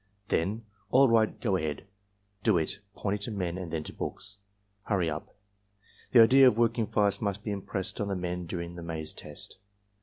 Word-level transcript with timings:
Then, 0.29 0.65
"All 0.89 1.07
right. 1.09 1.39
Go 1.39 1.57
ahead. 1.57 1.85
Do 2.41 2.57
it 2.57 2.79
(pointing 2.95 3.21
to 3.31 3.37
men 3.37 3.55
and 3.59 3.71
then 3.71 3.83
to 3.83 3.93
books). 3.93 4.39
Hurry 4.85 5.11
up." 5.11 5.35
The 6.11 6.23
idea 6.23 6.47
of 6.47 6.57
working 6.57 6.87
fast 6.87 7.21
must 7.21 7.43
be 7.43 7.51
impressed 7.51 8.01
on 8.01 8.07
the 8.07 8.15
men 8.15 8.47
during 8.47 8.73
the 8.73 8.81
maze 8.81 9.13
test. 9.13 9.59